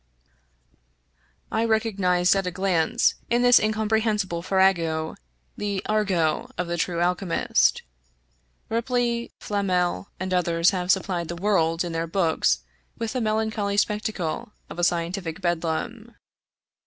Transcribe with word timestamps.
I 1.51 1.63
recognized 1.63 2.35
at 2.35 2.47
a 2.47 2.49
glance, 2.49 3.13
in 3.29 3.43
this 3.43 3.59
incomprehensible 3.59 4.41
far 4.41 4.57
rago, 4.57 5.15
the 5.55 5.85
argot 5.85 6.49
of 6.57 6.65
the 6.65 6.75
true 6.75 7.01
alchemist. 7.01 7.83
Ripley, 8.67 9.29
Flamel, 9.39 10.09
and 10.19 10.33
others 10.33 10.71
have 10.71 10.89
supplied 10.89 11.27
the 11.27 11.35
world, 11.35 11.83
in 11.83 11.91
their 11.91 12.07
works, 12.07 12.61
with 12.97 13.13
the 13.13 13.21
melancholy 13.21 13.77
spectacle 13.77 14.53
of 14.71 14.79
a 14.79 14.83
scientific 14.83 15.39
bedlam. 15.39 16.15